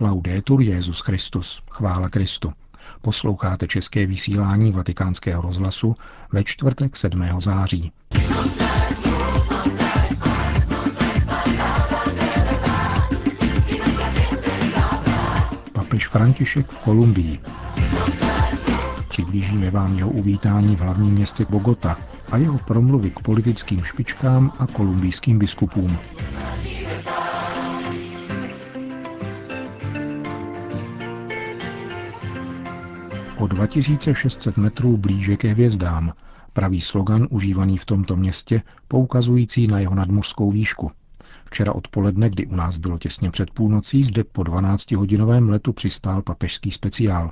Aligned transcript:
Laudetur 0.00 0.60
Jezus 0.60 1.00
Christus, 1.00 1.62
chvála 1.70 2.08
Kristu. 2.08 2.52
Posloucháte 3.02 3.68
české 3.68 4.06
vysílání 4.06 4.72
Vatikánského 4.72 5.42
rozhlasu 5.42 5.94
ve 6.32 6.44
čtvrtek 6.44 6.96
7. 6.96 7.24
září. 7.40 7.92
Papež 15.72 16.08
František 16.08 16.70
v 16.70 16.78
Kolumbii. 16.78 17.40
Přiblížíme 19.08 19.70
vám 19.70 19.94
jeho 19.94 20.10
uvítání 20.10 20.76
v 20.76 20.80
hlavním 20.80 21.14
městě 21.14 21.46
Bogota 21.50 21.96
a 22.32 22.36
jeho 22.36 22.58
promluvy 22.58 23.10
k 23.10 23.20
politickým 23.20 23.84
špičkám 23.84 24.52
a 24.58 24.66
kolumbijským 24.66 25.38
biskupům. 25.38 25.98
O 33.38 33.46
2600 33.46 34.56
metrů 34.56 34.96
blíže 34.96 35.36
ke 35.36 35.48
hvězdám, 35.48 36.12
pravý 36.52 36.80
slogan 36.80 37.26
užívaný 37.30 37.78
v 37.78 37.84
tomto 37.84 38.16
městě, 38.16 38.62
poukazující 38.88 39.66
na 39.66 39.78
jeho 39.80 39.94
nadmořskou 39.94 40.50
výšku. 40.50 40.90
Včera 41.44 41.72
odpoledne, 41.72 42.30
kdy 42.30 42.46
u 42.46 42.56
nás 42.56 42.76
bylo 42.76 42.98
těsně 42.98 43.30
před 43.30 43.50
půlnocí, 43.50 44.04
zde 44.04 44.24
po 44.24 44.42
12-hodinovém 44.42 45.48
letu 45.48 45.72
přistál 45.72 46.22
papežský 46.22 46.70
speciál. 46.70 47.30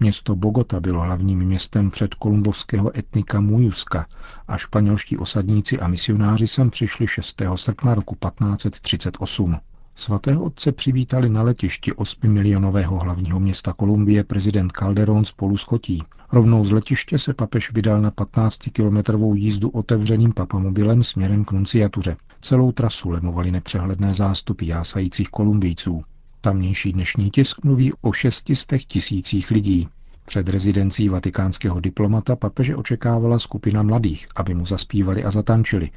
Město 0.00 0.36
Bogota 0.36 0.80
bylo 0.80 1.00
hlavním 1.00 1.38
městem 1.38 1.90
před 1.90 2.14
kolumbovského 2.14 2.98
etnika 2.98 3.40
Mujuska 3.40 4.06
a 4.48 4.56
španělští 4.58 5.16
osadníci 5.16 5.80
a 5.80 5.88
misionáři 5.88 6.46
sem 6.46 6.70
přišli 6.70 7.06
6. 7.06 7.42
srpna 7.54 7.94
roku 7.94 8.14
1538. 8.14 9.56
Svatého 9.96 10.44
otce 10.44 10.72
přivítali 10.72 11.28
na 11.28 11.42
letišti 11.42 11.92
8 11.92 12.32
milionového 12.32 12.98
hlavního 12.98 13.40
města 13.40 13.72
Kolumbie 13.72 14.24
prezident 14.24 14.72
Calderón 14.72 15.24
spolu 15.24 15.56
s 15.56 15.62
Chotí. 15.62 16.02
Rovnou 16.32 16.64
z 16.64 16.72
letiště 16.72 17.18
se 17.18 17.34
papež 17.34 17.72
vydal 17.72 18.00
na 18.00 18.10
15-kilometrovou 18.10 19.34
jízdu 19.34 19.68
otevřeným 19.68 20.32
papamobilem 20.32 21.02
směrem 21.02 21.44
k 21.44 21.52
nunciatuře. 21.52 22.16
Celou 22.40 22.72
trasu 22.72 23.10
lemovali 23.10 23.50
nepřehledné 23.50 24.14
zástupy 24.14 24.66
jásajících 24.66 25.28
Kolumbijců. 25.28 26.02
Tamnější 26.40 26.92
dnešní 26.92 27.30
tisk 27.30 27.64
mluví 27.64 27.92
o 28.00 28.12
šestistech 28.12 28.84
tisících 28.84 29.50
lidí. 29.50 29.88
Před 30.26 30.48
rezidencí 30.48 31.08
vatikánského 31.08 31.80
diplomata 31.80 32.36
papeže 32.36 32.76
očekávala 32.76 33.38
skupina 33.38 33.82
mladých, 33.82 34.26
aby 34.36 34.54
mu 34.54 34.66
zaspívali 34.66 35.24
a 35.24 35.30
zatančili. 35.30 35.90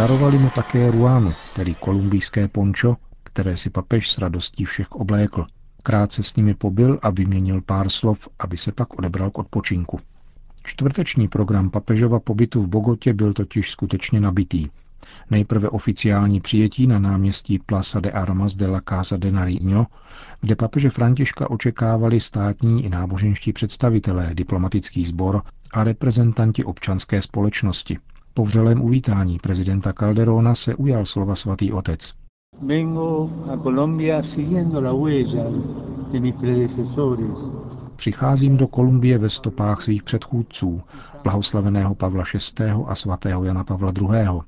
Darovali 0.00 0.38
mu 0.38 0.48
také 0.50 0.90
ruánu, 0.90 1.32
tedy 1.54 1.74
kolumbijské 1.74 2.48
pončo, 2.48 2.96
které 3.24 3.56
si 3.56 3.70
papež 3.70 4.10
s 4.10 4.18
radostí 4.18 4.64
všech 4.64 4.92
oblékl. 4.92 5.46
Krátce 5.82 6.22
s 6.22 6.36
nimi 6.36 6.54
pobyl 6.54 6.98
a 7.02 7.10
vyměnil 7.10 7.60
pár 7.60 7.88
slov, 7.88 8.28
aby 8.38 8.56
se 8.56 8.72
pak 8.72 8.98
odebral 8.98 9.30
k 9.30 9.38
odpočinku. 9.38 10.00
Čtvrteční 10.62 11.28
program 11.28 11.70
papežova 11.70 12.20
pobytu 12.20 12.62
v 12.62 12.68
Bogotě 12.68 13.14
byl 13.14 13.32
totiž 13.32 13.70
skutečně 13.70 14.20
nabitý. 14.20 14.68
Nejprve 15.30 15.68
oficiální 15.68 16.40
přijetí 16.40 16.86
na 16.86 16.98
náměstí 16.98 17.58
Plaza 17.58 18.00
de 18.00 18.10
Armas 18.10 18.54
de 18.56 18.66
la 18.66 18.80
Casa 18.88 19.16
de 19.16 19.32
Nariño, 19.32 19.86
kde 20.40 20.56
papeže 20.56 20.90
Františka 20.90 21.50
očekávali 21.50 22.20
státní 22.20 22.84
i 22.84 22.88
náboženští 22.88 23.52
představitelé, 23.52 24.30
diplomatický 24.34 25.04
sbor 25.04 25.42
a 25.72 25.84
reprezentanti 25.84 26.64
občanské 26.64 27.22
společnosti. 27.22 27.98
Po 28.40 28.44
vřelém 28.44 28.82
uvítání 28.82 29.38
prezidenta 29.38 29.92
Calderona 29.92 30.54
se 30.54 30.74
ujal 30.74 31.04
slova 31.04 31.34
svatý 31.34 31.72
otec. 31.72 32.12
Přicházím 37.96 38.56
do 38.56 38.68
Kolumbie 38.68 39.18
ve 39.18 39.30
stopách 39.30 39.82
svých 39.82 40.02
předchůdců, 40.02 40.82
blahoslaveného 41.24 41.94
Pavla 41.94 42.24
VI. 42.34 42.64
a 42.86 42.94
svatého 42.94 43.44
Jana 43.44 43.64
Pavla 43.64 43.92
II. 44.00 44.40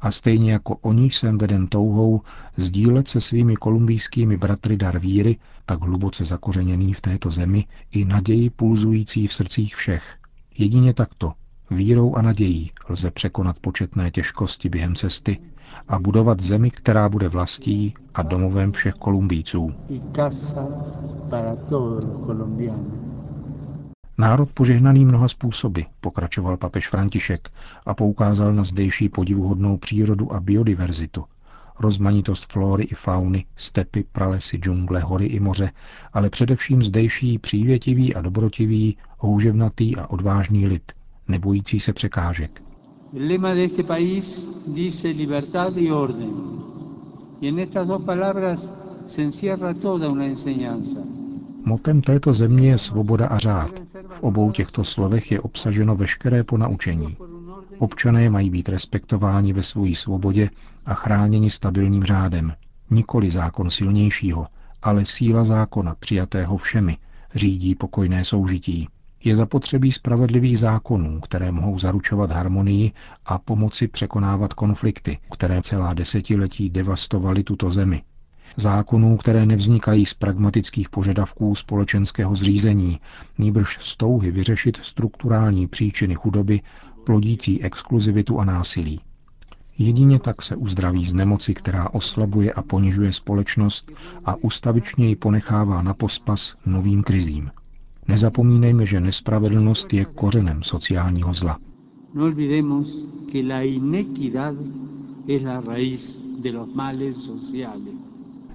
A 0.00 0.10
stejně 0.10 0.52
jako 0.52 0.76
oni 0.76 1.10
jsem 1.10 1.38
veden 1.38 1.66
touhou 1.66 2.20
sdílet 2.56 3.08
se 3.08 3.20
svými 3.20 3.56
kolumbijskými 3.56 4.36
bratry 4.36 4.76
dar 4.76 4.98
víry, 4.98 5.36
tak 5.66 5.80
hluboce 5.80 6.24
zakořeněný 6.24 6.92
v 6.92 7.00
této 7.00 7.30
zemi, 7.30 7.66
i 7.90 8.04
naději 8.04 8.50
pulzující 8.50 9.26
v 9.26 9.32
srdcích 9.32 9.76
všech. 9.76 10.16
Jedině 10.58 10.94
takto, 10.94 11.32
Vírou 11.70 12.14
a 12.14 12.22
nadějí 12.22 12.70
lze 12.88 13.10
překonat 13.10 13.58
početné 13.58 14.10
těžkosti 14.10 14.68
během 14.68 14.94
cesty 14.94 15.38
a 15.88 15.98
budovat 15.98 16.40
zemi, 16.40 16.70
která 16.70 17.08
bude 17.08 17.28
vlastí 17.28 17.94
a 18.14 18.22
domovem 18.22 18.72
všech 18.72 18.94
Kolumbijců. 18.94 19.74
Národ 24.18 24.50
požehnaný 24.54 25.04
mnoha 25.04 25.28
způsoby, 25.28 25.80
pokračoval 26.00 26.56
papež 26.56 26.88
František 26.88 27.50
a 27.86 27.94
poukázal 27.94 28.54
na 28.54 28.62
zdejší 28.62 29.08
podivuhodnou 29.08 29.76
přírodu 29.76 30.32
a 30.32 30.40
biodiverzitu. 30.40 31.24
Rozmanitost 31.80 32.52
flóry 32.52 32.84
i 32.84 32.94
fauny, 32.94 33.44
stepy, 33.56 34.04
pralesy, 34.12 34.56
džungle, 34.56 35.00
hory 35.00 35.26
i 35.26 35.40
moře, 35.40 35.70
ale 36.12 36.30
především 36.30 36.82
zdejší 36.82 37.38
přívětivý 37.38 38.14
a 38.14 38.20
dobrotivý, 38.20 38.96
houževnatý 39.18 39.96
a 39.96 40.06
odvážný 40.06 40.66
lid, 40.66 40.92
nebojící 41.28 41.80
se 41.80 41.92
překážek. 41.92 42.62
lema 43.12 43.54
de 43.54 43.64
este 43.64 43.82
país 43.82 44.50
dice 44.66 45.08
libertad 45.08 45.76
y 45.76 45.90
orden. 45.92 46.32
Y 47.40 47.48
en 47.48 47.58
estas 47.58 47.88
dos 47.88 48.02
palabras 48.02 48.70
se 49.06 49.22
encierra 49.22 49.74
toda 49.74 50.08
una 50.08 50.26
enseñanza. 50.26 51.00
Motem 51.64 52.00
této 52.00 52.32
země 52.32 52.68
je 52.68 52.78
svoboda 52.78 53.26
a 53.26 53.38
řád. 53.38 53.70
V 54.08 54.22
obou 54.22 54.52
těchto 54.52 54.84
slovech 54.84 55.32
je 55.32 55.40
obsaženo 55.40 55.96
veškeré 55.96 56.44
ponaučení. 56.44 57.16
Občané 57.78 58.30
mají 58.30 58.50
být 58.50 58.68
respektováni 58.68 59.52
ve 59.52 59.62
své 59.62 59.94
svobodě 59.94 60.50
a 60.86 60.94
chráněni 60.94 61.50
stabilním 61.50 62.04
řádem. 62.04 62.52
Nikoli 62.90 63.30
zákon 63.30 63.70
silnějšího, 63.70 64.46
ale 64.82 65.04
síla 65.04 65.44
zákona 65.44 65.94
přijatého 65.94 66.56
všemi 66.56 66.96
řídí 67.34 67.74
pokojné 67.74 68.24
soužití. 68.24 68.88
Je 69.24 69.36
zapotřebí 69.36 69.92
spravedlivých 69.92 70.58
zákonů, 70.58 71.20
které 71.20 71.52
mohou 71.52 71.78
zaručovat 71.78 72.30
harmonii 72.30 72.92
a 73.26 73.38
pomoci 73.38 73.88
překonávat 73.88 74.54
konflikty, 74.54 75.18
které 75.32 75.62
celá 75.62 75.94
desetiletí 75.94 76.70
devastovaly 76.70 77.42
tuto 77.42 77.70
zemi. 77.70 78.02
Zákonů, 78.56 79.16
které 79.16 79.46
nevznikají 79.46 80.06
z 80.06 80.14
pragmatických 80.14 80.88
požadavků 80.88 81.54
společenského 81.54 82.34
zřízení, 82.34 83.00
nýbrž 83.38 83.78
z 83.80 83.96
touhy 83.96 84.30
vyřešit 84.30 84.78
strukturální 84.82 85.66
příčiny 85.66 86.14
chudoby, 86.14 86.60
plodící 87.04 87.62
exkluzivitu 87.62 88.40
a 88.40 88.44
násilí. 88.44 89.00
Jedině 89.78 90.18
tak 90.18 90.42
se 90.42 90.56
uzdraví 90.56 91.06
z 91.06 91.14
nemoci, 91.14 91.54
která 91.54 91.88
oslabuje 91.90 92.52
a 92.52 92.62
ponižuje 92.62 93.12
společnost 93.12 93.92
a 94.24 94.34
ustavičně 94.36 95.08
ji 95.08 95.16
ponechává 95.16 95.82
na 95.82 95.94
pospas 95.94 96.54
novým 96.66 97.02
krizím. 97.02 97.50
Nezapomínejme, 98.08 98.86
že 98.86 99.00
nespravedlnost 99.00 99.92
je 99.92 100.04
kořenem 100.04 100.62
sociálního 100.62 101.34
zla. 101.34 101.58
No 102.14 102.32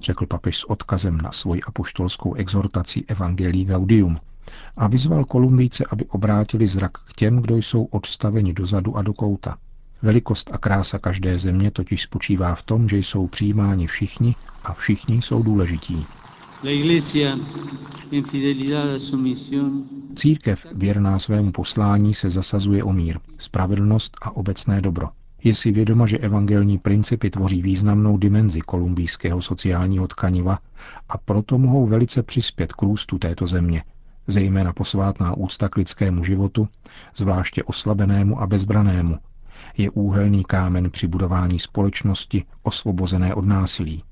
Řekl 0.01 0.25
papež 0.25 0.57
s 0.57 0.69
odkazem 0.69 1.17
na 1.17 1.31
svoji 1.31 1.61
apoštolskou 1.61 2.33
exhortaci 2.33 3.03
Evangelii 3.07 3.65
Gaudium 3.65 4.17
a 4.77 4.87
vyzval 4.87 5.25
Kolumbijce, 5.25 5.85
aby 5.89 6.05
obrátili 6.05 6.67
zrak 6.67 6.91
k 6.91 7.13
těm, 7.13 7.41
kdo 7.41 7.57
jsou 7.57 7.83
odstaveni 7.83 8.53
dozadu 8.53 8.97
a 8.97 9.01
do 9.01 9.13
kouta. 9.13 9.57
Velikost 10.01 10.49
a 10.53 10.57
krása 10.57 10.99
každé 10.99 11.39
země 11.39 11.71
totiž 11.71 12.01
spočívá 12.01 12.55
v 12.55 12.63
tom, 12.63 12.89
že 12.89 12.97
jsou 12.97 13.27
přijímáni 13.27 13.87
všichni 13.87 14.35
a 14.63 14.73
všichni 14.73 15.21
jsou 15.21 15.43
důležití. 15.43 16.05
Církev, 20.15 20.65
věrná 20.73 21.19
svému 21.19 21.51
poslání, 21.51 22.13
se 22.13 22.29
zasazuje 22.29 22.83
o 22.83 22.93
mír, 22.93 23.19
spravedlnost 23.37 24.17
a 24.21 24.35
obecné 24.35 24.81
dobro. 24.81 25.09
Je 25.43 25.55
si 25.55 25.71
vědoma, 25.71 26.07
že 26.07 26.17
evangelní 26.17 26.77
principy 26.77 27.29
tvoří 27.29 27.61
významnou 27.61 28.17
dimenzi 28.17 28.61
kolumbijského 28.61 29.41
sociálního 29.41 30.07
tkaniva 30.07 30.59
a 31.09 31.17
proto 31.17 31.57
mohou 31.57 31.87
velice 31.87 32.23
přispět 32.23 32.73
k 32.73 32.81
růstu 32.81 33.19
této 33.19 33.47
země, 33.47 33.83
zejména 34.27 34.73
posvátná 34.73 35.37
úcta 35.37 35.69
k 35.69 35.75
lidskému 35.77 36.23
životu, 36.23 36.67
zvláště 37.15 37.63
oslabenému 37.63 38.41
a 38.41 38.47
bezbranému, 38.47 39.17
je 39.77 39.89
úhelný 39.89 40.43
kámen 40.43 40.91
při 40.91 41.07
budování 41.07 41.59
společnosti 41.59 42.43
osvobozené 42.63 43.35
od 43.35 43.45
násilí. 43.45 44.03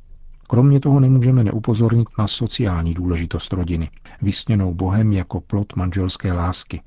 Kromě 0.52 0.80
toho 0.80 1.00
nemůžeme 1.00 1.44
neupozornit 1.44 2.08
na 2.18 2.28
sociální 2.28 2.94
důležitost 2.94 3.54
rodiny, 3.54 3.90
vysněnou 4.22 4.74
Bohem 4.74 5.14
jako 5.14 5.42
plot 5.42 5.76
manželské 5.76 6.34
lásky, 6.34 6.82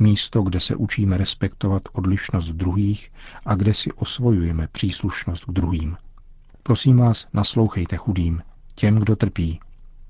místo, 0.00 0.42
kde 0.42 0.60
se 0.60 0.76
učíme 0.76 1.18
respektovat 1.18 1.82
odlišnost 1.92 2.50
druhých 2.50 3.12
a 3.46 3.54
kde 3.54 3.74
si 3.74 3.92
osvojujeme 3.92 4.68
příslušnost 4.72 5.44
k 5.44 5.50
druhým. 5.50 5.96
Prosím 6.62 6.96
vás, 6.96 7.28
naslouchejte 7.32 7.96
chudým, 7.96 8.42
těm, 8.74 8.98
kdo 8.98 9.16
trpí. 9.16 9.60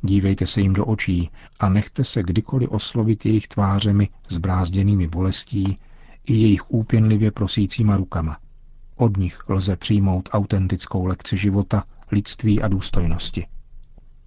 Dívejte 0.03 0.47
se 0.47 0.61
jim 0.61 0.73
do 0.73 0.85
očí 0.87 1.31
a 1.61 1.69
nechte 1.69 2.05
se 2.05 2.23
kdykoliv 2.23 2.71
oslovit 2.71 3.27
jejich 3.27 3.49
tvářemi 3.49 4.09
zbrázděnými 4.29 5.09
bolestí 5.09 5.79
i 6.27 6.35
jejich 6.35 6.71
úpěnlivě 6.71 7.31
prosícíma 7.31 7.97
rukama. 7.97 8.37
Od 8.97 9.17
nich 9.17 9.49
lze 9.49 9.77
přijmout 9.77 10.29
autentickou 10.33 11.07
lekci 11.07 11.37
života, 11.37 11.85
lidství 12.13 12.63
a 12.63 12.69
důstojnosti. 12.69 13.47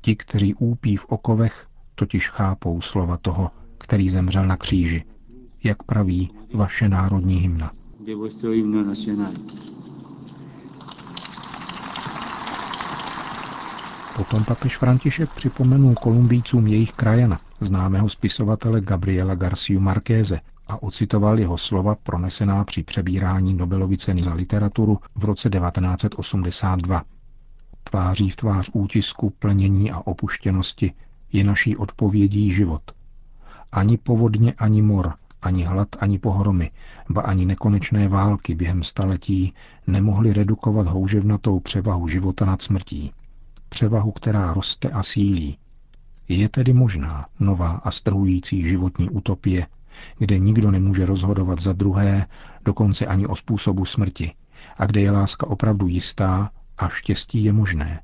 Ti, 0.02 0.16
kteří 0.16 0.54
úpí 0.56 0.96
v 0.98 1.06
okovech, 1.06 1.68
totiž 1.96 2.30
chápou 2.30 2.82
slova 2.82 3.18
toho, 3.18 3.52
který 3.78 4.10
zemřel 4.10 4.48
na 4.48 4.58
kříži, 4.58 5.04
jak 5.64 5.84
praví 5.84 6.32
vaše 6.54 6.90
národní 6.90 7.36
hymna. 7.36 7.72
Potom 14.18 14.44
papež 14.44 14.78
František 14.78 15.30
připomenul 15.30 15.94
Kolumbijcům 15.94 16.68
jejich 16.68 16.94
krajana, 16.94 17.40
známého 17.60 18.10
spisovatele 18.10 18.82
Gabriela 18.82 19.36
Garciu 19.36 19.80
Markéze, 19.80 20.40
a 20.68 20.84
ocitoval 20.84 21.40
jeho 21.40 21.58
slova 21.58 21.96
pronesená 21.96 22.64
při 22.64 22.84
přebírání 22.84 23.54
Nobelovy 23.54 23.98
ceny 23.98 24.24
za 24.24 24.34
literaturu 24.34 25.00
v 25.16 25.26
roce 25.26 25.50
1982. 25.50 27.04
Tváří 27.84 28.30
v 28.30 28.36
tvář 28.36 28.70
útisku, 28.74 29.30
plnění 29.30 29.92
a 29.92 30.00
opuštěnosti 30.00 30.94
je 31.32 31.44
naší 31.44 31.78
odpovědí 31.78 32.54
život. 32.54 32.82
Ani 33.72 33.98
povodně, 33.98 34.54
ani 34.54 34.82
mor, 34.82 35.14
ani 35.42 35.64
hlad, 35.64 35.88
ani 36.00 36.20
pohromy, 36.20 36.72
ba 37.10 37.22
ani 37.22 37.46
nekonečné 37.46 38.08
války 38.08 38.56
během 38.56 38.84
staletí 38.84 39.54
nemohly 39.88 40.34
redukovat 40.34 40.88
houževnatou 40.88 41.60
převahu 41.60 42.08
života 42.08 42.46
nad 42.46 42.62
smrtí. 42.62 43.12
Převahu, 43.70 44.12
která 44.12 44.54
roste 44.54 44.90
a 44.90 45.04
sílí. 45.04 45.58
Je 46.28 46.50
tedy 46.50 46.74
možná 46.74 47.26
nová 47.40 47.70
a 47.72 47.92
strhující 47.92 48.64
životní 48.64 49.10
utopie, 49.10 49.68
kde 50.18 50.40
nikdo 50.40 50.72
nemůže 50.72 51.06
rozhodovat 51.06 51.60
za 51.60 51.74
druhé, 51.74 52.26
dokonce 52.66 53.06
ani 53.06 53.28
o 53.28 53.36
způsobu 53.36 53.86
smrti, 53.86 54.34
a 54.78 54.86
kde 54.86 55.02
je 55.02 55.12
láska 55.12 55.48
opravdu 55.48 55.88
jistá 55.88 56.52
a 56.78 56.90
štěstí 56.90 57.44
je 57.44 57.54
možné, 57.54 58.02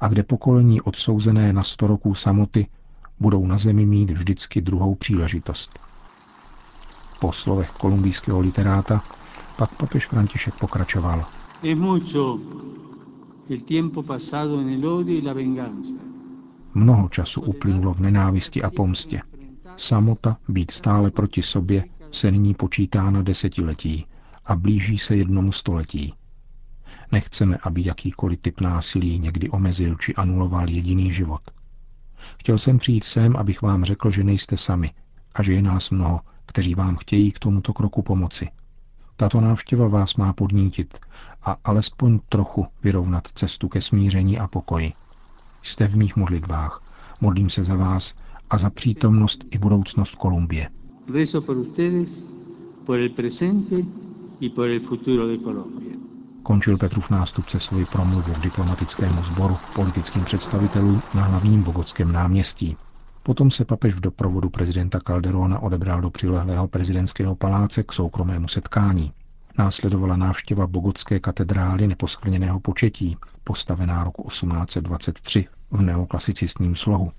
a 0.00 0.08
kde 0.08 0.22
pokolení 0.22 0.80
odsouzené 0.80 1.52
na 1.52 1.62
sto 1.62 1.86
roků 1.86 2.14
samoty 2.14 2.66
budou 3.20 3.46
na 3.46 3.58
zemi 3.58 3.86
mít 3.86 4.10
vždycky 4.10 4.60
druhou 4.60 4.94
příležitost. 4.94 5.78
Po 7.20 7.32
slovech 7.32 7.70
kolumbijského 7.70 8.38
literáta 8.38 9.02
pak 9.56 9.74
papež 9.74 10.06
František 10.06 10.54
pokračoval. 10.54 11.24
Mnoho 16.74 17.08
času 17.08 17.40
uplynulo 17.40 17.94
v 17.94 18.00
nenávisti 18.00 18.62
a 18.62 18.70
pomstě. 18.70 19.22
Samota, 19.76 20.36
být 20.48 20.70
stále 20.70 21.10
proti 21.10 21.42
sobě, 21.42 21.84
se 22.12 22.30
nyní 22.30 22.54
počítá 22.54 23.10
na 23.10 23.22
desetiletí 23.22 24.06
a 24.44 24.56
blíží 24.56 24.98
se 24.98 25.16
jednomu 25.16 25.52
století. 25.52 26.14
Nechceme, 27.12 27.58
aby 27.62 27.82
jakýkoliv 27.84 28.40
typ 28.40 28.60
násilí 28.60 29.18
někdy 29.18 29.50
omezil 29.50 29.94
či 29.94 30.14
anuloval 30.14 30.68
jediný 30.68 31.12
život. 31.12 31.40
Chtěl 32.38 32.58
jsem 32.58 32.78
přijít 32.78 33.04
sem, 33.04 33.36
abych 33.36 33.62
vám 33.62 33.84
řekl, 33.84 34.10
že 34.10 34.24
nejste 34.24 34.56
sami 34.56 34.90
a 35.34 35.42
že 35.42 35.52
je 35.52 35.62
nás 35.62 35.90
mnoho, 35.90 36.20
kteří 36.46 36.74
vám 36.74 36.96
chtějí 36.96 37.32
k 37.32 37.38
tomuto 37.38 37.72
kroku 37.72 38.02
pomoci. 38.02 38.48
Tato 39.16 39.40
návštěva 39.40 39.88
vás 39.88 40.14
má 40.14 40.32
podnítit 40.32 40.98
a 41.42 41.56
alespoň 41.64 42.20
trochu 42.28 42.66
vyrovnat 42.82 43.28
cestu 43.34 43.68
ke 43.68 43.80
smíření 43.80 44.38
a 44.38 44.48
pokoji. 44.48 44.92
Jste 45.62 45.88
v 45.88 45.96
mých 45.96 46.16
modlitbách. 46.16 46.82
Modlím 47.20 47.50
se 47.50 47.62
za 47.62 47.74
vás 47.74 48.14
a 48.50 48.58
za 48.58 48.70
přítomnost 48.70 49.44
i 49.50 49.58
budoucnost 49.58 50.14
Kolumbie. 50.14 50.68
Končil 56.42 56.78
Petrův 56.78 57.10
nástupce 57.10 57.60
svoji 57.60 57.84
promluvu 57.84 58.32
k 58.32 58.38
diplomatickému 58.42 59.24
sboru 59.24 59.56
politickým 59.74 60.24
představitelům 60.24 61.02
na 61.14 61.22
hlavním 61.24 61.62
Bogotském 61.62 62.12
náměstí. 62.12 62.76
Potom 63.22 63.50
se 63.50 63.64
papež 63.64 63.94
v 63.94 64.00
doprovodu 64.00 64.50
prezidenta 64.50 65.00
Calderona 65.00 65.58
odebral 65.58 66.00
do 66.00 66.10
přilehlého 66.10 66.68
prezidentského 66.68 67.34
paláce 67.36 67.82
k 67.82 67.92
soukromému 67.92 68.48
setkání. 68.48 69.12
Následovala 69.58 70.16
návštěva 70.16 70.66
Bogotské 70.66 71.20
katedrály 71.20 71.86
neposkvrněného 71.86 72.60
početí, 72.60 73.16
postavená 73.44 74.04
roku 74.04 74.28
1823 74.28 75.46
v 75.70 75.82
neoklasicistním 75.82 76.74
slohu, 76.74 77.12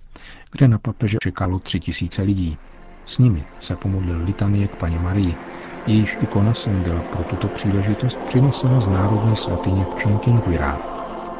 kde 0.51 0.67
na 0.67 0.77
papeže 0.77 1.17
čekalo 1.23 1.59
tři 1.59 1.79
tisíce 1.79 2.21
lidí. 2.21 2.57
S 3.05 3.17
nimi 3.17 3.45
se 3.59 3.75
pomodlil 3.75 4.21
litanie 4.23 4.67
k 4.67 4.75
paně 4.75 4.99
Marii, 4.99 5.37
jejíž 5.85 6.17
ikona 6.19 6.53
sem 6.53 6.83
byla 6.83 7.03
pro 7.03 7.23
tuto 7.25 7.49
příležitost 7.49 8.21
přinesena 8.23 8.79
z 8.79 8.89
národní 8.89 9.35
svatyně 9.35 9.85
v 9.85 9.93
Chinquinquirá. 10.01 10.79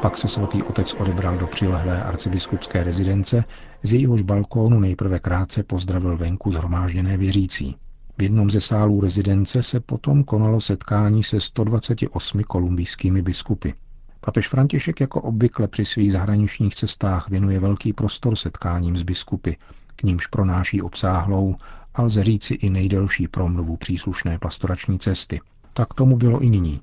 Pak 0.00 0.16
se 0.16 0.28
svatý 0.28 0.62
otec 0.62 0.94
odebral 0.94 1.36
do 1.36 1.48
přilehlé 1.48 2.02
arcibiskupské 2.02 2.84
rezidence, 2.84 3.44
z 3.82 3.92
jejíhož 3.92 4.22
balkónu 4.22 4.80
nejprve 4.80 5.18
krátce 5.18 5.62
pozdravil 5.62 6.16
venku 6.16 6.50
zhromážděné 6.50 7.16
věřící. 7.16 7.76
V 8.18 8.22
jednom 8.22 8.50
ze 8.50 8.60
sálů 8.60 9.00
rezidence 9.00 9.62
se 9.62 9.80
potom 9.80 10.24
konalo 10.24 10.60
setkání 10.60 11.22
se 11.24 11.40
128 11.40 12.42
kolumbijskými 12.42 13.22
biskupy. 13.22 13.70
Papež 14.20 14.48
František 14.48 15.00
jako 15.00 15.20
obvykle 15.20 15.68
při 15.68 15.84
svých 15.84 16.12
zahraničních 16.12 16.74
cestách 16.74 17.28
věnuje 17.28 17.60
velký 17.60 17.92
prostor 17.92 18.36
setkáním 18.36 18.96
s 18.96 19.02
biskupy, 19.02 19.52
k 19.96 20.02
nímž 20.02 20.26
pronáší 20.26 20.82
obsáhlou 20.82 21.56
a 21.94 22.02
lze 22.02 22.24
říci 22.24 22.54
i 22.54 22.70
nejdelší 22.70 23.28
promluvu 23.28 23.76
příslušné 23.76 24.38
pastorační 24.38 24.98
cesty. 24.98 25.40
Tak 25.72 25.94
tomu 25.94 26.16
bylo 26.16 26.40
i 26.40 26.50
nyní. 26.50 26.80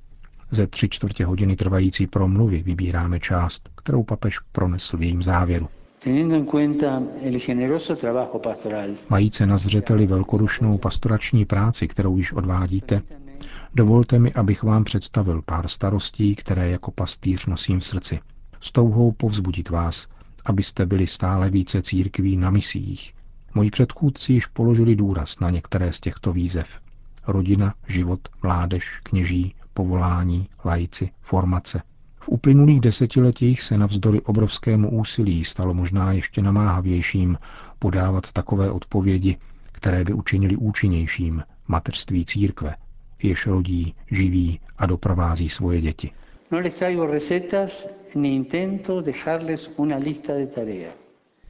Ze 0.52 0.68
tři 0.68 0.90
čtvrtě 0.90 1.26
hodiny 1.26 1.56
trvající 1.56 2.08
promluvy 2.08 2.64
vybíráme 2.64 3.20
část, 3.20 3.70
kterou 3.76 4.04
papež 4.04 4.40
pronesl 4.52 4.98
v 4.98 5.02
jejím 5.02 5.24
závěru. 5.24 5.68
Majíce 9.10 9.46
na 9.46 9.58
zřeteli 9.58 10.08
velkorušnou 10.08 10.78
pastorační 10.78 11.46
práci, 11.46 11.88
kterou 11.88 12.18
již 12.18 12.34
odvádíte, 12.34 13.02
dovolte 13.74 14.20
mi, 14.20 14.34
abych 14.34 14.64
vám 14.64 14.84
představil 14.84 15.42
pár 15.42 15.68
starostí, 15.68 16.36
které 16.36 16.70
jako 16.70 16.92
pastýř 16.92 17.46
nosím 17.46 17.80
v 17.80 17.86
srdci. 17.86 18.20
S 18.60 18.72
touhou 18.72 19.12
povzbudit 19.12 19.70
vás, 19.70 20.08
abyste 20.46 20.86
byli 20.86 21.08
stále 21.08 21.50
více 21.50 21.82
církví 21.82 22.38
na 22.38 22.50
misích. 22.50 23.14
Moji 23.54 23.70
předchůdci 23.72 24.34
již 24.34 24.46
položili 24.46 24.96
důraz 24.96 25.40
na 25.40 25.50
některé 25.50 25.92
z 25.94 26.00
těchto 26.00 26.34
výzev. 26.34 26.80
Rodina, 27.28 27.74
život, 27.88 28.20
mládež, 28.44 29.00
kněží, 29.04 29.56
povolání, 29.74 30.50
lajci, 30.66 31.10
formace– 31.22 31.82
v 32.26 32.30
uplynulých 32.30 32.82
desetiletích 32.82 33.62
se 33.62 33.78
navzdory 33.78 34.22
obrovskému 34.22 35.00
úsilí 35.00 35.44
stalo 35.46 35.74
možná 35.74 36.12
ještě 36.12 36.42
namáhavějším 36.42 37.38
podávat 37.80 38.32
takové 38.32 38.72
odpovědi, 38.72 39.38
které 39.72 40.04
by 40.04 40.14
učinili 40.14 40.56
účinnějším 40.56 41.44
mateřství 41.68 42.26
církve, 42.26 42.76
jež 43.28 43.48
rodí, 43.48 43.96
živí 44.12 44.60
a 44.78 44.86
doprovází 44.86 45.50
svoje 45.50 45.82
děti. 45.82 46.12
No 46.52 46.60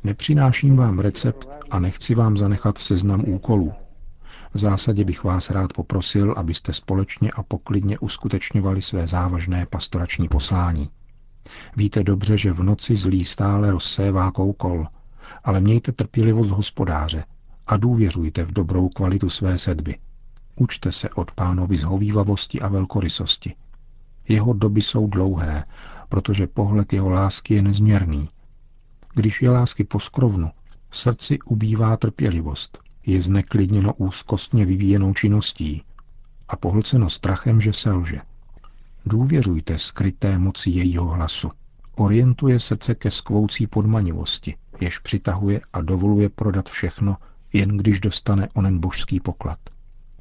Nepřináším 0.03 0.75
vám 0.75 0.99
recept 0.99 1.49
a 1.71 1.79
nechci 1.79 2.15
vám 2.15 2.37
zanechat 2.37 2.77
seznam 2.77 3.23
úkolů, 3.27 3.73
v 4.55 4.57
zásadě 4.57 5.05
bych 5.05 5.23
vás 5.23 5.49
rád 5.49 5.73
poprosil, 5.73 6.33
abyste 6.37 6.73
společně 6.73 7.31
a 7.31 7.43
poklidně 7.43 7.99
uskutečňovali 7.99 8.81
své 8.81 9.07
závažné 9.07 9.65
pastorační 9.65 10.27
poslání. 10.27 10.89
Víte 11.77 12.03
dobře, 12.03 12.37
že 12.37 12.51
v 12.51 12.63
noci 12.63 12.95
zlý 12.95 13.25
stále 13.25 13.71
rozsévá 13.71 14.31
koukol, 14.31 14.87
ale 15.43 15.59
mějte 15.61 15.91
trpělivost 15.91 16.49
hospodáře 16.49 17.23
a 17.67 17.77
důvěřujte 17.77 18.43
v 18.43 18.51
dobrou 18.51 18.89
kvalitu 18.89 19.29
své 19.29 19.57
sedby. 19.57 19.95
Učte 20.55 20.91
se 20.91 21.09
od 21.09 21.31
pánovi 21.31 21.77
zhovývavosti 21.77 22.61
a 22.61 22.67
velkorysosti. 22.67 23.55
Jeho 24.27 24.53
doby 24.53 24.81
jsou 24.81 25.07
dlouhé, 25.07 25.65
protože 26.09 26.47
pohled 26.47 26.93
jeho 26.93 27.09
lásky 27.09 27.53
je 27.53 27.61
nezměrný. 27.61 28.29
Když 29.13 29.41
je 29.41 29.49
lásky 29.49 29.83
poskrovnu, 29.83 30.51
srdci 30.91 31.39
ubývá 31.39 31.97
trpělivost 31.97 32.79
je 33.05 33.21
zneklidněno 33.21 33.93
úzkostně 33.93 34.65
vyvíjenou 34.65 35.13
činností 35.13 35.83
a 36.47 36.55
pohlceno 36.55 37.09
strachem, 37.09 37.61
že 37.61 37.73
selže. 37.73 38.21
Důvěřujte 39.05 39.79
skryté 39.79 40.39
moci 40.39 40.69
jejího 40.69 41.05
hlasu. 41.05 41.51
Orientuje 41.95 42.59
srdce 42.59 42.95
ke 42.95 43.11
skvoucí 43.11 43.67
podmanivosti, 43.67 44.55
jež 44.79 44.99
přitahuje 44.99 45.61
a 45.73 45.81
dovoluje 45.81 46.29
prodat 46.29 46.69
všechno, 46.69 47.17
jen 47.53 47.77
když 47.77 47.99
dostane 47.99 48.47
onen 48.53 48.79
božský 48.79 49.19
poklad. 49.19 49.59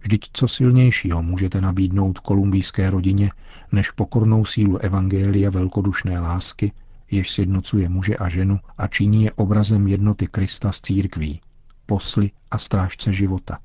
Vždyť 0.04 0.30
co 0.32 0.48
silnějšího 0.48 1.22
můžete 1.22 1.60
nabídnout 1.60 2.18
kolumbijské 2.18 2.90
rodině, 2.90 3.30
než 3.72 3.90
pokornou 3.90 4.44
sílu 4.44 4.78
Evangelia 4.78 5.50
velkodušné 5.50 6.20
lásky, 6.20 6.72
jež 7.10 7.30
sjednocuje 7.30 7.88
muže 7.88 8.16
a 8.16 8.28
ženu 8.28 8.60
a 8.78 8.86
činí 8.86 9.24
je 9.24 9.32
obrazem 9.32 9.86
jednoty 9.86 10.26
Krista 10.26 10.72
s 10.72 10.80
církví, 10.80 11.40
posly 11.86 12.30
a 12.50 12.58
strážce 12.58 13.12
života. 13.12 13.58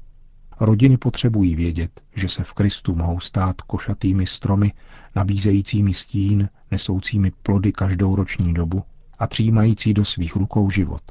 Rodiny 0.60 0.98
potřebují 0.98 1.56
vědět, 1.56 2.02
že 2.16 2.30
se 2.30 2.44
v 2.44 2.54
Kristu 2.54 2.96
mohou 2.96 3.20
stát 3.20 3.62
košatými 3.62 4.26
stromy, 4.26 4.74
nabízejícími 5.16 5.94
stín, 5.94 6.50
nesoucími 6.72 7.32
plody 7.44 7.72
každou 7.72 8.16
roční 8.16 8.54
dobu 8.54 8.84
a 9.20 9.28
přijímající 9.28 9.94
do 9.94 10.06
svých 10.06 10.36
rukou 10.36 10.70
život. 10.70 11.02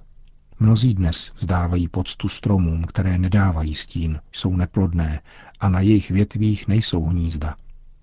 Mnozí 0.61 0.95
dnes 0.95 1.33
vzdávají 1.37 1.89
poctu 1.89 2.29
stromům, 2.29 2.85
které 2.85 3.19
nedávají 3.19 3.75
stín, 3.75 4.21
jsou 4.33 4.57
neplodné 4.57 5.21
a 5.61 5.69
na 5.69 5.81
jejich 5.81 6.11
větvích 6.11 6.69
nejsou 6.69 7.05
hnízda. 7.05 7.57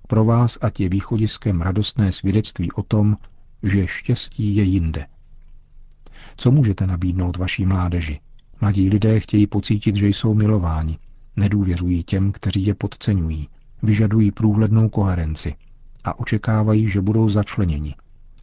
Pro 0.07 0.25
vás 0.25 0.57
ať 0.61 0.79
je 0.79 0.89
východiskem 0.89 1.61
radostné 1.61 2.11
svědectví 2.11 2.71
o 2.71 2.83
tom, 2.83 3.17
že 3.63 3.87
štěstí 3.87 4.55
je 4.55 4.63
jinde. 4.63 5.05
Co 6.37 6.51
můžete 6.51 6.87
nabídnout 6.87 7.37
vaší 7.37 7.65
mládeži? 7.65 8.19
Mladí 8.61 8.89
lidé 8.89 9.19
chtějí 9.19 9.47
pocítit, 9.47 9.95
že 9.95 10.07
jsou 10.07 10.33
milováni. 10.33 10.97
Nedůvěřují 11.35 12.03
těm, 12.03 12.31
kteří 12.31 12.65
je 12.65 12.75
podceňují. 12.75 13.49
Vyžadují 13.83 14.31
průhlednou 14.31 14.89
koherenci 14.89 15.55
a 16.03 16.19
očekávají, 16.19 16.89
že 16.89 17.01
budou 17.01 17.29
začleněni. 17.29 17.95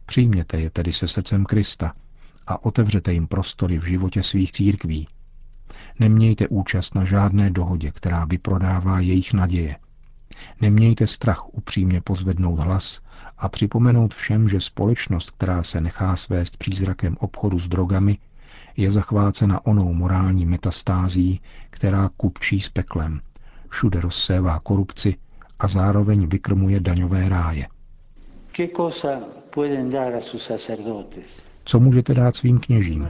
Přijměte 0.05 0.59
je 0.59 0.69
tedy 0.69 0.93
se 0.93 1.07
srdcem 1.07 1.45
Krista 1.45 1.93
a 2.47 2.65
otevřete 2.65 3.13
jim 3.13 3.27
prostory 3.27 3.79
v 3.79 3.85
životě 3.85 4.23
svých 4.23 4.51
církví. 4.51 5.07
Nemějte 5.99 6.47
účast 6.47 6.95
na 6.95 7.05
žádné 7.05 7.49
dohodě, 7.49 7.91
která 7.91 8.25
vyprodává 8.25 8.99
jejich 8.99 9.33
naděje. 9.33 9.77
Nemějte 10.61 11.07
strach 11.07 11.53
upřímně 11.53 12.01
pozvednout 12.01 12.59
hlas 12.59 13.01
a 13.37 13.49
připomenout 13.49 14.13
všem, 14.13 14.49
že 14.49 14.61
společnost, 14.61 15.31
která 15.31 15.63
se 15.63 15.81
nechá 15.81 16.15
svést 16.15 16.57
přízrakem 16.57 17.17
obchodu 17.19 17.59
s 17.59 17.67
drogami, 17.67 18.17
je 18.77 18.91
zachvácena 18.91 19.65
onou 19.65 19.93
morální 19.93 20.45
metastází, 20.45 21.41
která 21.69 22.09
kupčí 22.17 22.59
s 22.59 22.69
peklem, 22.69 23.21
všude 23.69 24.01
rozsévá 24.01 24.59
korupci 24.59 25.15
a 25.59 25.67
zároveň 25.67 26.27
vykrmuje 26.27 26.79
daňové 26.79 27.29
ráje. 27.29 27.67
Co 31.65 31.79
můžete 31.79 32.13
dát 32.13 32.35
svým 32.35 32.59
kněžím? 32.59 33.09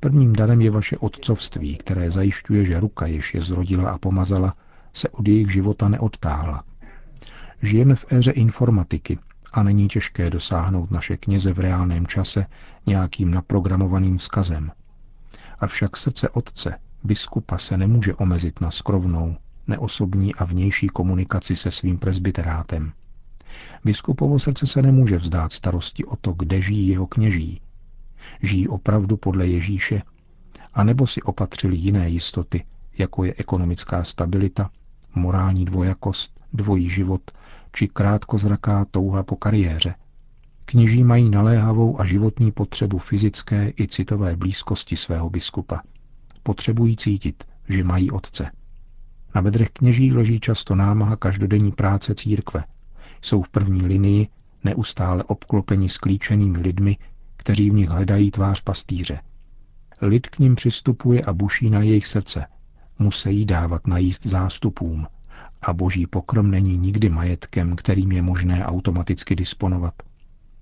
Prvním 0.00 0.32
darem 0.32 0.60
je 0.60 0.70
vaše 0.70 0.96
otcovství, 0.98 1.76
které 1.76 2.10
zajišťuje, 2.10 2.64
že 2.64 2.80
ruka, 2.80 3.06
jež 3.06 3.34
je 3.34 3.42
zrodila 3.42 3.90
a 3.90 3.98
pomazala, 3.98 4.54
se 4.92 5.08
od 5.08 5.28
jejich 5.28 5.52
života 5.52 5.88
neodtáhla. 5.88 6.64
Žijeme 7.62 7.94
v 7.94 8.12
éře 8.12 8.30
informatiky 8.30 9.18
a 9.52 9.62
není 9.62 9.88
těžké 9.88 10.30
dosáhnout 10.30 10.90
naše 10.90 11.16
kněze 11.16 11.52
v 11.52 11.58
reálném 11.58 12.06
čase 12.06 12.46
nějakým 12.86 13.30
naprogramovaným 13.30 14.18
vzkazem. 14.18 14.70
Avšak 15.58 15.96
srdce 15.96 16.28
otce, 16.28 16.78
biskupa, 17.04 17.58
se 17.58 17.76
nemůže 17.76 18.14
omezit 18.14 18.60
na 18.60 18.70
skrovnou, 18.70 19.36
neosobní 19.66 20.34
a 20.34 20.44
vnější 20.44 20.86
komunikaci 20.86 21.56
se 21.56 21.70
svým 21.70 21.98
presbyterátem. 21.98 22.92
Biskupovo 23.84 24.38
srdce 24.38 24.66
se 24.66 24.82
nemůže 24.82 25.16
vzdát 25.16 25.52
starosti 25.52 26.04
o 26.04 26.16
to, 26.16 26.32
kde 26.32 26.60
žijí 26.60 26.88
jeho 26.88 27.06
kněží. 27.06 27.60
Žijí 28.42 28.68
opravdu 28.68 29.16
podle 29.16 29.46
Ježíše, 29.46 30.02
anebo 30.74 31.06
si 31.06 31.22
opatřili 31.22 31.76
jiné 31.76 32.08
jistoty, 32.08 32.64
jako 32.98 33.24
je 33.24 33.34
ekonomická 33.38 34.04
stabilita, 34.04 34.70
morální 35.14 35.64
dvojakost, 35.64 36.40
dvojí 36.52 36.88
život 36.88 37.22
či 37.72 37.88
krátkozraká 37.88 38.84
touha 38.90 39.22
po 39.22 39.36
kariéře. 39.36 39.94
Kněží 40.64 41.04
mají 41.04 41.30
naléhavou 41.30 42.00
a 42.00 42.04
životní 42.04 42.52
potřebu 42.52 42.98
fyzické 42.98 43.72
i 43.80 43.88
citové 43.88 44.36
blízkosti 44.36 44.96
svého 44.96 45.30
biskupa. 45.30 45.80
Potřebují 46.42 46.96
cítit, 46.96 47.44
že 47.68 47.84
mají 47.84 48.10
otce. 48.10 48.50
Na 49.34 49.42
bedrech 49.42 49.70
kněží 49.70 50.12
leží 50.12 50.40
často 50.40 50.74
námaha 50.74 51.16
každodenní 51.16 51.72
práce 51.72 52.14
církve. 52.14 52.64
Jsou 53.22 53.42
v 53.42 53.48
první 53.48 53.82
linii, 53.82 54.28
neustále 54.64 55.24
obklopeni 55.24 55.88
sklíčenými 55.88 56.58
lidmi, 56.58 56.96
kteří 57.38 57.70
v 57.70 57.74
nich 57.74 57.88
hledají 57.88 58.30
tvář 58.30 58.60
pastýře. 58.60 59.20
Lid 60.02 60.26
k 60.26 60.38
ním 60.38 60.54
přistupuje 60.54 61.22
a 61.22 61.32
buší 61.32 61.70
na 61.70 61.82
jejich 61.82 62.06
srdce. 62.06 62.46
Musí 62.98 63.44
dávat 63.44 63.86
najíst 63.86 64.26
zástupům, 64.26 65.06
a 65.62 65.72
boží 65.72 66.06
pokrm 66.06 66.50
není 66.50 66.76
nikdy 66.78 67.08
majetkem, 67.08 67.76
kterým 67.76 68.12
je 68.12 68.22
možné 68.22 68.66
automaticky 68.66 69.36
disponovat. 69.36 69.94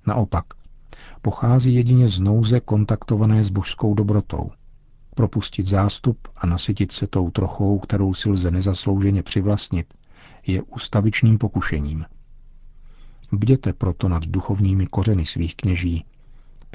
Naopak, 0.07 0.45
pochází 1.23 1.75
jedině 1.75 2.09
z 2.09 2.21
nouze 2.21 2.61
kontaktované 2.61 3.45
s 3.45 3.51
božskou 3.51 3.95
dobrotou. 3.95 4.51
Propustit 5.15 5.67
zástup 5.67 6.29
a 6.37 6.47
nasytit 6.47 6.93
se 6.93 7.07
tou 7.07 7.31
trochou, 7.31 7.79
kterou 7.79 8.15
si 8.15 8.29
lze 8.29 8.51
nezaslouženě 8.51 9.23
přivlastnit, 9.23 9.95
je 10.47 10.63
ustavičným 10.63 11.39
pokušením. 11.39 12.05
Bděte 13.33 13.73
proto 13.73 14.09
nad 14.09 14.27
duchovními 14.27 14.87
kořeny 14.87 15.27
svých 15.27 15.57
kněží. 15.57 16.05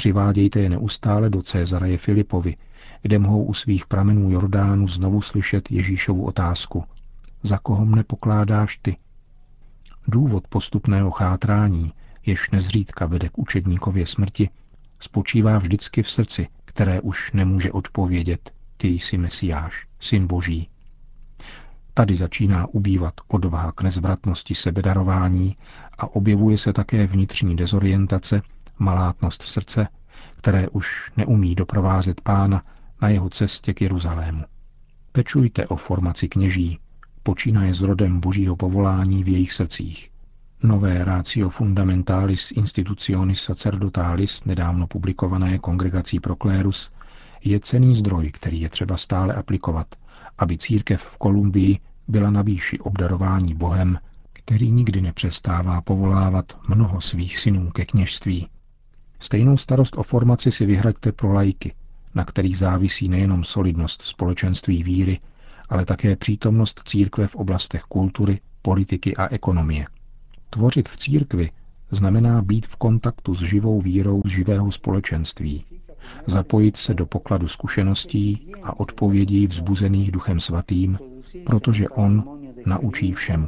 Přivádějte 0.01 0.59
je 0.59 0.69
neustále 0.69 1.29
do 1.29 1.41
Cézaraje 1.41 1.97
Filipovi, 1.97 2.55
kde 3.01 3.19
mohou 3.19 3.43
u 3.43 3.53
svých 3.53 3.85
pramenů 3.85 4.31
Jordánu 4.31 4.87
znovu 4.87 5.21
slyšet 5.21 5.71
Ježíšovu 5.71 6.25
otázku– 6.25 6.83
za 7.43 7.57
koho 7.57 7.85
mne 7.85 8.03
pokládáš 8.03 8.77
ty? 8.81 8.97
Důvod 10.07 10.47
postupného 10.47 11.11
chátrání, 11.11 11.93
jež 12.25 12.51
nezřídka 12.51 13.05
vede 13.05 13.29
k 13.29 13.37
učedníkově 13.37 14.05
smrti, 14.05 14.49
spočívá 14.99 15.57
vždycky 15.57 16.03
v 16.03 16.09
srdci, 16.09 16.47
které 16.65 17.01
už 17.01 17.31
nemůže 17.31 17.71
odpovědět, 17.71 18.51
ty 18.77 18.87
jsi 18.87 19.17
Mesiáš, 19.17 19.87
syn 19.99 20.27
Boží. 20.27 20.69
Tady 21.93 22.15
začíná 22.15 22.67
ubývat 22.67 23.13
odvaha 23.27 23.71
k 23.71 23.81
nezvratnosti 23.81 24.55
sebedarování 24.55 25.57
a 25.97 26.15
objevuje 26.15 26.57
se 26.57 26.73
také 26.73 27.07
vnitřní 27.07 27.55
dezorientace, 27.55 28.41
malátnost 28.81 29.41
srdce, 29.41 29.87
které 30.35 30.69
už 30.69 31.11
neumí 31.17 31.55
doprovázet 31.55 32.21
pána 32.21 32.63
na 33.01 33.09
jeho 33.09 33.29
cestě 33.29 33.73
k 33.73 33.81
Jeruzalému. 33.81 34.43
Pečujte 35.11 35.67
o 35.67 35.75
formaci 35.75 36.27
kněží, 36.29 36.79
počínaje 37.23 37.73
s 37.73 37.81
rodem 37.81 38.19
božího 38.19 38.55
povolání 38.55 39.23
v 39.23 39.29
jejich 39.29 39.53
srdcích. 39.53 40.11
Nové 40.63 41.03
Ratio 41.03 41.49
Fundamentalis 41.49 42.51
Institutionis 42.51 43.41
Sacerdotalis, 43.41 44.43
nedávno 44.43 44.87
publikované 44.87 45.59
Kongregací 45.59 46.19
pro 46.19 46.35
klérus, 46.35 46.91
je 47.43 47.59
cený 47.59 47.95
zdroj, 47.95 48.31
který 48.31 48.61
je 48.61 48.69
třeba 48.69 48.97
stále 48.97 49.33
aplikovat, 49.33 49.95
aby 50.37 50.57
církev 50.57 51.01
v 51.01 51.17
Kolumbii 51.17 51.79
byla 52.07 52.31
na 52.31 52.41
výši 52.41 52.79
obdarování 52.79 53.55
Bohem, 53.55 53.99
který 54.33 54.71
nikdy 54.71 55.01
nepřestává 55.01 55.81
povolávat 55.81 56.57
mnoho 56.67 57.01
svých 57.01 57.39
synů 57.39 57.71
ke 57.71 57.85
kněžství. 57.85 58.47
Stejnou 59.21 59.57
starost 59.57 59.97
o 59.97 60.03
formaci 60.03 60.51
si 60.51 60.65
vyhraďte 60.65 61.11
pro 61.11 61.33
lajky, 61.33 61.73
na 62.15 62.25
kterých 62.25 62.57
závisí 62.57 63.09
nejenom 63.09 63.43
solidnost 63.43 64.01
společenství 64.01 64.83
víry, 64.83 65.19
ale 65.69 65.85
také 65.85 66.15
přítomnost 66.15 66.81
církve 66.85 67.27
v 67.27 67.35
oblastech 67.35 67.81
kultury, 67.81 68.39
politiky 68.61 69.15
a 69.15 69.33
ekonomie. 69.33 69.85
Tvořit 70.49 70.89
v 70.89 70.97
církvi 70.97 71.49
znamená 71.91 72.41
být 72.41 72.65
v 72.65 72.75
kontaktu 72.75 73.35
s 73.35 73.41
živou 73.41 73.81
vírou 73.81 74.21
z 74.25 74.29
živého 74.29 74.71
společenství, 74.71 75.65
zapojit 76.27 76.77
se 76.77 76.93
do 76.93 77.05
pokladu 77.05 77.47
zkušeností 77.47 78.51
a 78.63 78.79
odpovědí 78.79 79.47
vzbuzených 79.47 80.11
Duchem 80.11 80.39
Svatým, 80.39 80.99
protože 81.45 81.89
On 81.89 82.39
naučí 82.65 83.13
všemu. 83.13 83.47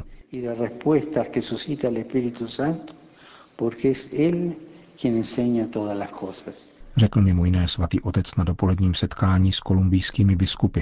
Řekl 6.96 7.22
mimo 7.22 7.44
jiné 7.44 7.68
svatý 7.68 8.00
otec 8.00 8.34
na 8.36 8.44
dopoledním 8.44 8.94
setkání 8.94 9.52
s 9.52 9.60
kolumbijskými 9.60 10.36
biskupy. 10.36 10.80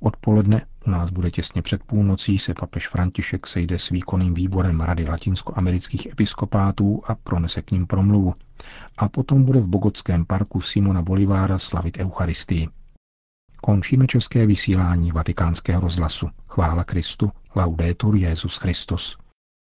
Odpoledne, 0.00 0.66
u 0.86 0.90
nás 0.90 1.10
bude 1.10 1.30
těsně 1.30 1.62
před 1.62 1.82
půlnocí, 1.82 2.38
se 2.38 2.54
papež 2.54 2.88
František 2.88 3.46
sejde 3.46 3.78
s 3.78 3.90
výkonným 3.90 4.34
výborem 4.34 4.80
Rady 4.80 5.08
latinskoamerických 5.08 6.06
episkopátů 6.06 7.02
a 7.06 7.14
pronese 7.14 7.62
k 7.62 7.70
ním 7.70 7.86
promluvu. 7.86 8.34
A 8.98 9.08
potom 9.08 9.44
bude 9.44 9.60
v 9.60 9.68
Bogotském 9.68 10.24
parku 10.24 10.60
Simona 10.60 11.02
Bolivára 11.02 11.58
slavit 11.58 11.98
Eucharistii. 11.98 12.68
Končíme 13.60 14.06
české 14.06 14.46
vysílání 14.46 15.12
vatikánského 15.12 15.80
rozhlasu. 15.80 16.28
Chvála 16.48 16.84
Kristu, 16.84 17.30
laudetur 17.56 18.16
Jezus 18.16 18.56
Christus. 18.56 19.16